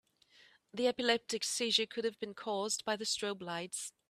[0.73, 3.93] The epileptic seizure could have been cause by the strobe lights.